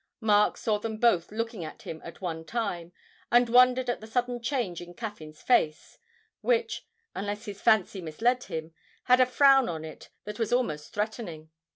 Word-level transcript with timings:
Mark 0.21 0.57
saw 0.57 0.79
them 0.79 0.97
both 0.97 1.31
looking 1.31 1.63
at 1.63 1.83
him 1.83 2.01
at 2.03 2.21
one 2.21 2.43
time, 2.43 2.91
and 3.31 3.47
wondered 3.49 3.87
at 3.87 4.01
the 4.01 4.07
sudden 4.07 4.41
change 4.41 4.81
in 4.81 4.95
Caffyn's 4.95 5.43
face, 5.43 5.99
which 6.41 6.87
(unless 7.13 7.45
his 7.45 7.61
fancy 7.61 8.01
misled 8.01 8.45
him) 8.45 8.73
had 9.03 9.19
a 9.19 9.27
frown 9.27 9.69
on 9.69 9.85
it 9.85 10.09
that 10.23 10.39
was 10.39 10.51
almost 10.51 10.91
threatening. 10.91 11.51